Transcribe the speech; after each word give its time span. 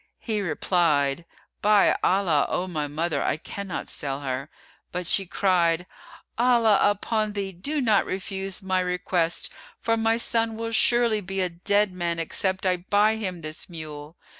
He 0.17 0.41
replied, 0.41 1.25
"By 1.61 1.95
Allah, 2.03 2.47
O 2.49 2.67
my 2.67 2.87
mother, 2.87 3.21
I 3.21 3.37
cannot 3.37 3.87
sell 3.87 4.21
her." 4.21 4.49
But 4.91 5.05
she 5.05 5.27
cried, 5.27 5.85
"Allah 6.39 6.79
upon 6.81 7.33
thee, 7.33 7.51
do 7.51 7.79
not 7.79 8.07
refuse 8.07 8.63
my 8.63 8.79
request, 8.79 9.51
for 9.79 9.95
my 9.97 10.17
son 10.17 10.55
will 10.57 10.71
surely 10.71 11.21
be 11.21 11.39
a 11.39 11.49
dead 11.49 11.93
man 11.93 12.17
except 12.17 12.65
I 12.65 12.77
buy 12.77 13.17
him 13.17 13.41
this 13.41 13.69
mule." 13.69 14.17